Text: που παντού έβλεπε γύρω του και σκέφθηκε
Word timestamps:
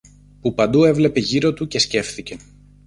που 0.41 0.53
παντού 0.53 0.83
έβλεπε 0.85 1.19
γύρω 1.19 1.53
του 1.53 1.67
και 1.67 1.79
σκέφθηκε 1.79 2.37